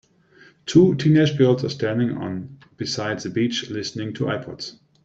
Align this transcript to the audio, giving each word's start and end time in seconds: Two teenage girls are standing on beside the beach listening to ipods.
Two 0.65 0.95
teenage 0.95 1.37
girls 1.37 1.63
are 1.63 1.69
standing 1.69 2.17
on 2.17 2.57
beside 2.75 3.19
the 3.19 3.29
beach 3.29 3.69
listening 3.69 4.15
to 4.15 4.23
ipods. 4.25 4.79